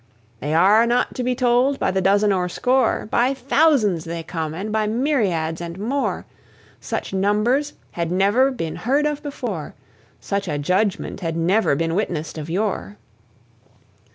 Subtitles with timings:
[0.39, 4.51] They are not to be told by the dozen or score; By thousands they come,
[4.55, 6.25] and by myriads and more;
[6.79, 9.75] Such numbers had never been heard of before,
[10.19, 12.97] Such a judgment had never been witnessed of yore.